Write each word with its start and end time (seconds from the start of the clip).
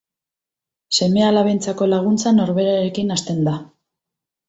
Seme-alabentzako 0.99 1.89
laguntza 1.93 2.35
norberarekin 2.41 3.19
hasten 3.19 3.49
da. 3.53 3.59